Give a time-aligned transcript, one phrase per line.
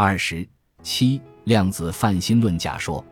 [0.00, 0.46] 二十
[0.80, 3.04] 七量子泛心论假说。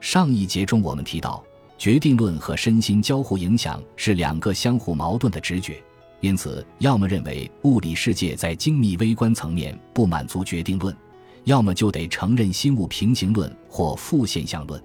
[0.00, 1.44] 上一节中我们提到，
[1.76, 5.84] 决定论和身心交互影响是两个相互矛盾的直觉，
[6.22, 10.96] 因此，要么认为物理世界在精密微观层面不满足决定论，
[11.44, 14.82] 要么就得承认心物平行论或负现象论。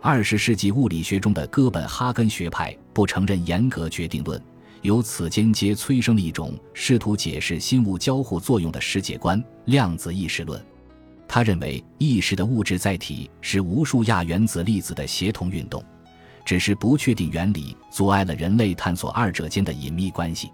[0.00, 4.40] 二十世纪物理学中的哥本哈根学派不承认严格决定论，
[4.82, 10.64] 由此间接催生了一种试图解释心物交互作用的世界观——量子意识论。
[11.28, 15.82] 他认为，意识的物质载体是无数亚原子粒子的协同运动，
[16.44, 20.50] 只是不确定原理阻碍了人类探索二者间的隐秘关系。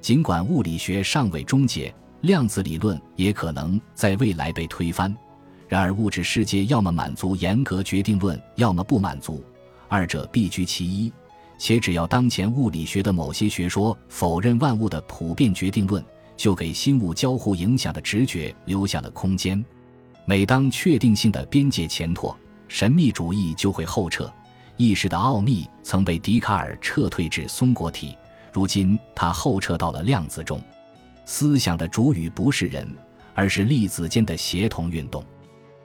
[0.00, 5.14] 尽管物理学尚未终结，量子理论也可能在未来被推翻。
[5.66, 9.42] 然而，物质世界要么满足严格决定论，要么不满足，
[9.88, 11.12] 二者必居其一。
[11.56, 16.04] 且只要当前物理学的某些学说否认万物的普遍决定论，
[16.36, 19.64] 就给心物交互影响的直觉留下了空间。
[20.26, 24.32] 每当确定性的边界前拓，神秘主义就会后撤。
[24.76, 28.16] 意识的奥秘曾被笛卡尔撤退至松果体，
[28.52, 30.60] 如今他后撤到了量子中。
[31.26, 32.88] 思想的主语不是人，
[33.34, 35.22] 而是粒子间的协同运动。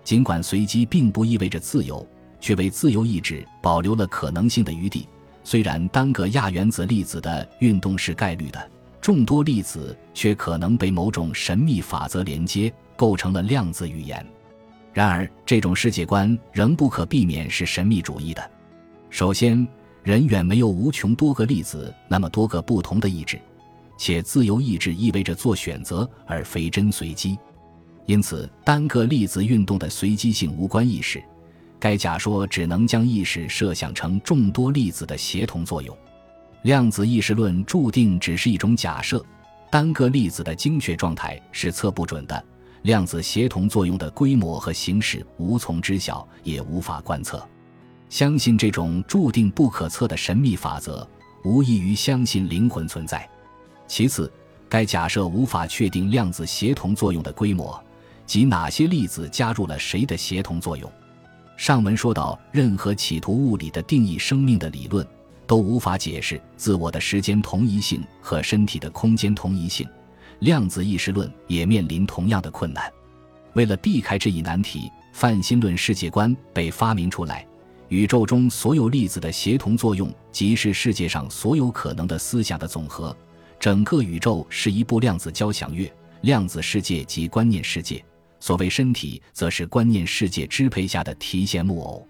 [0.03, 2.05] 尽管随机并不意味着自由，
[2.39, 5.07] 却为自由意志保留了可能性的余地。
[5.43, 12.73] 虽然单个亚原子粒子的运动是概率的，众多粒子却可能被某种神秘法则连接。
[12.99, 14.27] 构成了量子语言，
[14.91, 18.51] 然而这种世界观仍不可避免是神秘主义的。
[19.09, 19.65] 首先，
[20.03, 23.39] 人远没有无穷多个粒子那么多个不同的意志，
[23.97, 27.39] 且自由意志意味着做选择而非真随机，
[28.05, 31.23] 因此单个粒子运动的随机性无关意识。
[31.79, 35.97] 该假说只能将意识设想成众多粒子的协同作用。
[36.63, 39.25] 量子意识论注定只是一种假设，
[39.71, 42.43] 单个粒子的精确状态是测不准的。
[42.83, 47.45] 量子协同作用的规模和形式无从知晓，也无法观测。
[48.09, 51.07] 相信这种注定不可测的神秘法则，
[51.43, 53.29] 无异于相信灵魂存在。
[53.87, 54.31] 其次，
[54.67, 57.79] 该假设无法确定量子协同作用的规模，
[58.25, 60.89] 即哪些粒子加入了谁的协同作用。
[61.57, 65.05] 上文说到，任何企图物理的定义生命的理论，
[65.45, 69.87] 都无法解释自我的时间同一性和身体的空间同一性。
[70.39, 72.91] 量子意识论也面临同样的困难。
[73.53, 77.45] 为了避开这一难题，泛心论世界观被发明出来。
[77.87, 83.15] 宇宙中所有粒子的协同作用，即是世界上所有可能的思想的总和。
[83.59, 85.91] 整个宇宙是一部量子交响乐，
[86.21, 88.03] 量子世界即观念世界。
[88.39, 92.07] 所谓身体，则是观念世界支配下的提线木偶。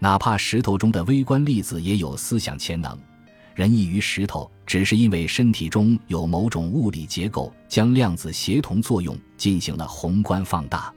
[0.00, 2.98] 哪怕石头中的微观粒子也有思想潜能。
[3.54, 10.92] 人异于石头，只是因为身体中有某种物理结构，将量子协同作用进行了宏观放大。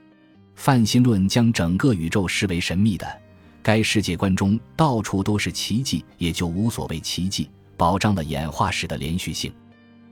[0.56, 3.22] 泛心论将整个宇宙视为神秘的，
[3.62, 9.54] 该世界观中到处都是奇迹，也就无所谓奇迹，保障了演化史的连续性。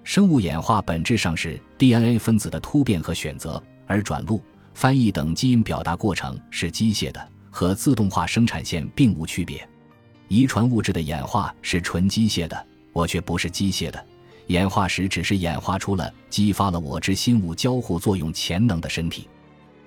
[0.03, 4.43] 生物演化本质上是 DNA 分子的突变和选择，而转录、
[4.73, 9.65] 翻译等基因表达过程是机械的，和自动化生产线并无区别。
[10.33, 14.03] 遗传物质的演化是纯机械的，我却不是机械的。
[14.47, 19.29] 演化时只是演化出了激发了我之心物交互作用潜能的身体。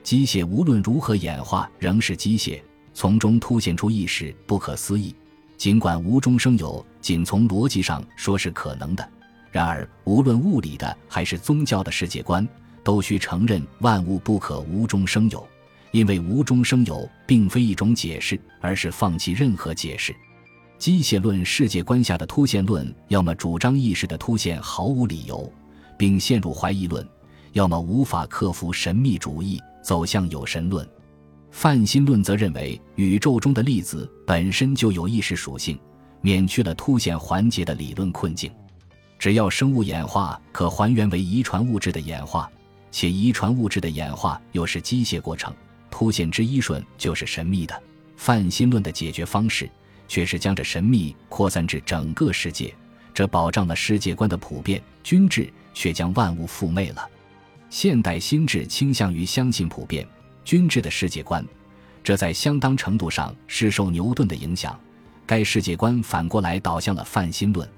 [0.04, 2.62] 机械无论如何演化仍是机械，
[2.94, 5.12] 从中凸显出意识不可思议。
[5.56, 9.08] 尽管无中生有仅从逻辑上说是可能的，
[9.50, 12.46] 然而无论物理的还是宗教的世界观，
[12.84, 15.44] 都需承认万物不可无中生有，
[15.90, 20.14] 因为无中生有并非一种解释，而是放弃任何解释。
[20.78, 25.50] 机械论世界观下的凸现论，要么主张意识的凸现毫无理由，
[25.96, 27.02] 并陷入怀疑论；
[27.52, 30.86] 要么无法克服神秘主义，走向有神论。
[31.50, 35.78] 泛心论则认为，宇宙中的粒子本身就有意识属性，
[36.20, 38.50] 免去了凸显环节的理论困境。
[39.18, 42.50] 只要生物演化可还原为遗传物质的演化，
[42.90, 45.54] 且遗传物质的演化又是机械过程，
[45.90, 47.82] 凸显之一瞬就是神秘的。
[48.16, 49.68] 泛心论的解决方式。
[50.08, 52.74] 却是将这神秘扩散至整个世界，
[53.12, 57.08] 这保障了世界观的普遍均质，却将万物覆昧了。
[57.70, 60.06] 现代心智倾向于相信普遍
[60.44, 61.44] 均质的世界观，
[62.04, 64.78] 这在相当程度上是受牛顿的影响。
[65.26, 67.68] 该世界观反过来导向了泛心论。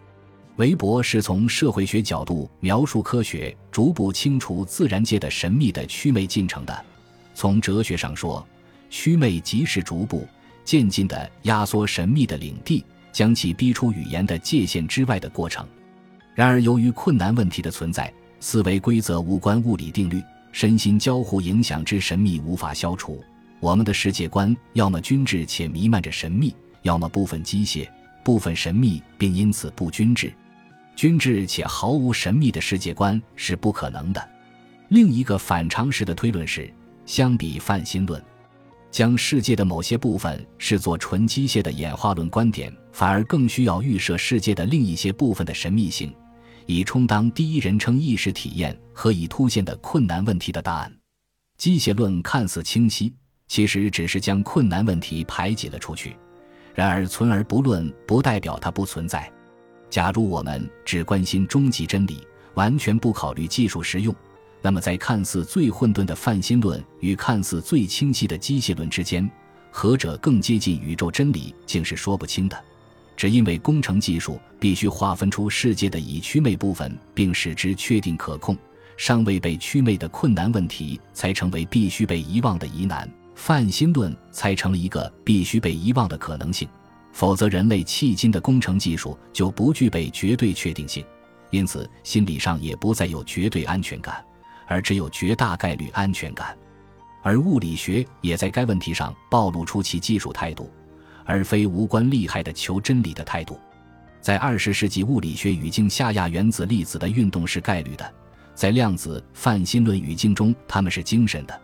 [0.57, 6.85] 韦伯是从社会学角度描述科学逐步清除自然界的神秘的祛魅进程的。
[7.33, 8.47] 从哲学上说，
[8.91, 10.27] 祛魅即是逐步。
[10.69, 15.67] 渐进的压缩神秘的领地，将其逼出语言的界限之外的过程。
[16.35, 20.23] 然而，由于困难问题的存在，思维规则无关物理定律，
[20.53, 23.25] 身心交互影响之神秘无法消除。
[23.61, 27.89] 我们的世界观要么均质且弥漫着神秘，要么部分机械、
[28.23, 30.31] 部分神秘，并因此不均质。
[30.95, 34.29] 均质且毫无神秘的世界观是不可能的。
[34.89, 36.71] 另一个反常识的推论是，
[37.07, 38.23] 相比泛心论，
[38.91, 46.15] 将世界的某些部分视作纯机械的演化论观点，反而更需要预设世界的另一些部分的神秘性，
[46.67, 50.93] 以充当第一人称意识体验和已凸现的困难问题的答案。
[51.57, 53.15] 机械论看似清晰。
[53.51, 56.15] 其实只是将困难问题排挤了出去，
[56.75, 59.33] 然而存而不论不代表它不存在。
[59.89, 62.19] 假如我们只关心终极真理，
[62.53, 64.15] 完全不考虑技术实用，
[64.61, 69.31] 那么在看似最混沌的泛心论与看似最清晰的机械论之间，
[69.71, 72.65] 何者更接近宇宙真理，竟是说不清的。
[73.17, 78.57] 只因为工程技术必须划分出世界的已祛魅部分，并使之确定可控，
[78.97, 83.09] 尚未被祛魅的困难问题才成为必须被遗忘的疑难。
[83.35, 86.69] 泛心论才成了一个必须被遗忘的可能性，
[87.13, 91.05] 否则人类迄今的工程技术就不具备绝对确定性，
[91.51, 94.25] 因此心理上也不再有绝对安全感，
[94.69, 96.57] 而只有绝大概率安全感。
[97.23, 100.71] 而物理学也在该问题上暴露出其技术态度，
[101.25, 103.59] 而非无关利害的求真理的态度。
[104.21, 108.05] 在二十世纪物理学语境下，亚原子粒子的运动是概率的；
[108.55, 111.61] 在量子泛心论语境中，它们是精神的。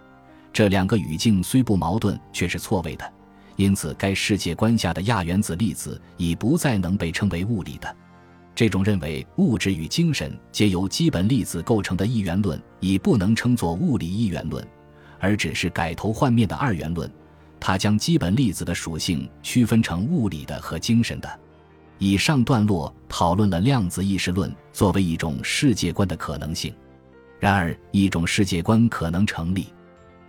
[0.53, 3.13] 这两个语境虽不矛盾，却是错位的，
[3.57, 7.97] 因此该世界观下的亚原子粒子已不再能被称为物理的。
[8.55, 14.65] 这种认为物质与精神皆由基本粒子构成的一元论，已不能称作物理一元论，
[15.19, 17.11] 而只是改头换面的二元论。
[17.59, 21.41] 它将基本粒子的属性区分成物理的和精神的。
[21.99, 26.75] 以上段落讨论了量子意识论作为一种世界观的可能性。
[27.41, 29.69] 然而，一种世界观可能成立。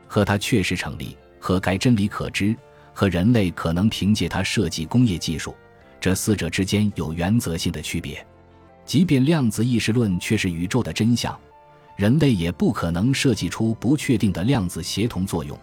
[0.08, 2.56] 和它确实成立，和该真理可知，
[2.94, 5.54] 和人类可能凭借它设计工业技术，
[6.00, 8.26] 这四者之间有原则性的区别。
[8.86, 11.36] 即便量子意识论却是宇宙的真相，
[11.96, 15.58] 人类也不可能设计出不确定的量子协同作用。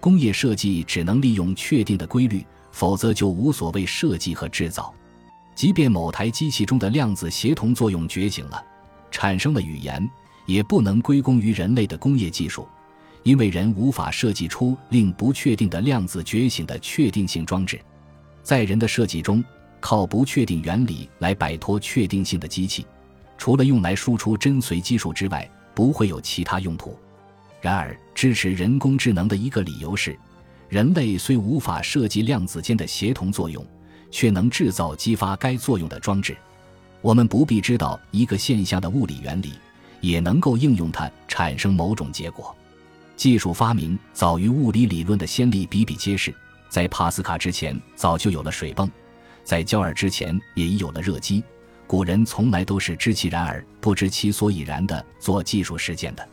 [0.00, 4.94] 工业设计只能利用确定的规律，否则就无所谓设计和制造。
[5.54, 8.62] 即便某台机器中的量子协同作用觉醒了，
[9.10, 10.08] 产生了语言，
[10.46, 12.68] 也不能归功于人类的工业技术。
[13.24, 17.80] 因为人无法设计出令不确定的量子觉醒的确定性装置，
[18.42, 19.44] 在人的设计中，
[19.80, 22.86] 靠不确定原理来摆脱确定性的机器，
[23.36, 26.98] 除了用来输出真随机数之外，不会有其他用途。
[27.60, 30.18] 然而，支持人工智能的一个理由是，
[30.68, 33.64] 人类虽无法设计量子间的协同作用，
[34.10, 36.36] 却能制造激发该作用的装置。
[37.00, 39.52] 我们不必知道一个现象的物理原理，
[40.00, 42.54] 也能够应用它产生某种结果。
[43.16, 46.34] 技术发明早于物理理论的先例比比皆是，
[46.68, 48.88] 在帕斯卡之前早就有了水泵，
[49.48, 51.42] 在焦耳之前也已有了热机。
[51.86, 56.28] 古人从来都是知其然而不知其所以然的做技术实践的。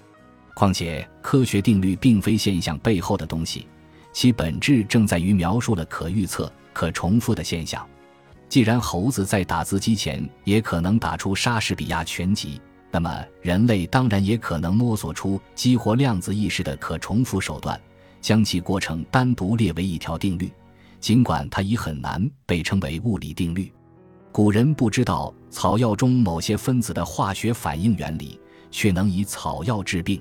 [0.54, 3.68] 况且科学定律并非现象背后的东西，
[4.12, 7.88] 其本质正在于描述了可预测、可重复的现象。
[8.50, 12.60] 既然猴子在打字机前也可能打出莎士比亚全集。
[12.92, 17.80] 那么，人类当然也可能摸索出激活量子意识的可重复手段，
[18.20, 20.52] 将其过程单独列为一条定律，
[21.06, 23.72] 尽管它已很难被称为物理定律。
[24.32, 28.40] 古人不知道草药中某些分子的化学反应原理，
[28.72, 30.20] 却能以草药治病。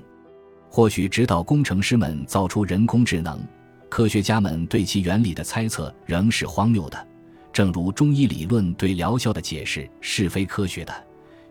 [0.69, 3.41] 或许，直到工程师们造出人工智能，
[3.89, 7.09] 科学家们对其原理的猜测仍是荒谬的，
[7.51, 10.93] 正如中医理论对疗效的解释是非科学的。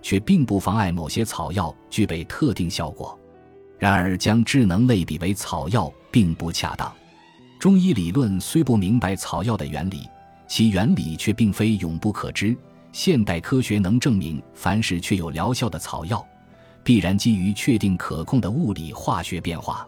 [0.04, 3.18] 却并不妨碍某些草药具备特定效果。
[3.80, 6.94] 然而，将智能类比为草药并不恰当。
[7.64, 10.06] 中医理论虽不明白草药的原理，
[10.50, 12.54] 其原理却并非永不可知。
[12.92, 16.28] 现代科学能证明，凡是确有疗效的草药，
[16.84, 19.88] 必然基于确定可控的物理化学变化。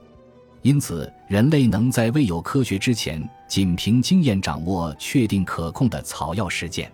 [0.62, 6.90] 因此，人类能在未有科学之前，仅凭经验掌握确定可控的草药实践。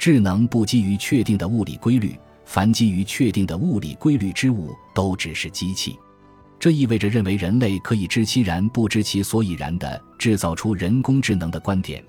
[0.00, 2.18] 智能不基于确定的物理规律。
[2.44, 5.96] 凡基于确定的物理规律之物，都只是机器。
[6.60, 12.02] 这意味着认为人类可以知其然不知其所以然的制造出人工智能的观点，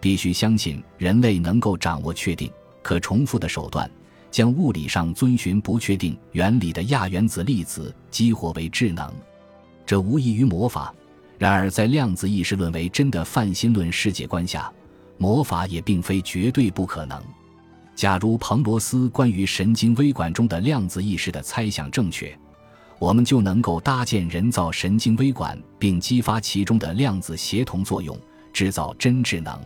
[0.00, 2.50] 必须相信人类能够掌握确定、
[2.82, 3.90] 可重复的手段，
[4.30, 9.10] 将物理上遵循不确定原理的亚原子粒子激活为智能。
[9.86, 10.94] 这无异于魔法。
[11.38, 14.72] 然而，在量子意识论为真的泛心论世界观下，
[15.18, 17.22] 魔法也并非绝对不可能。
[17.94, 22.34] 假如彭罗斯关于神经微管中的量子意识的猜想正确，
[22.98, 28.18] 我们就能够搭建人造神经微管，并激发其中的量子协同作用，
[28.52, 29.58] 制造真智能。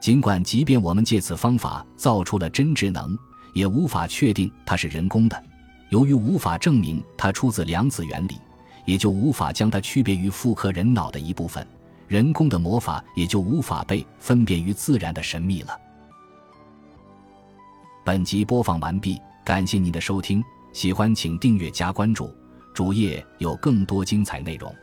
[0.00, 3.16] 尽管，即便我们借此方法造出了真智能，
[3.52, 5.44] 也无法确定它是人工的。
[5.90, 8.36] 由于无法证明它出自量子原理，
[8.84, 11.66] 也就无法将它区别于复刻人脑的一部分。
[12.08, 15.78] 人工的魔法也就无法被分辨于自然的神秘了。
[18.04, 20.42] 本集播放完毕，感谢您的收听，
[20.72, 22.28] 喜欢请订阅加关注，
[22.72, 24.74] 主页有更多精彩内容。